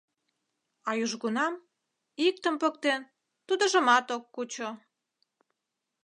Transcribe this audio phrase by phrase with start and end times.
[0.89, 1.53] А южгунам,
[2.27, 3.01] иктым поктен,
[3.47, 4.69] тудыжымат ок кучо...